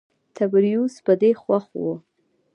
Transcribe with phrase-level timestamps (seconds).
[0.35, 1.83] تبریوس په دې خوښ و.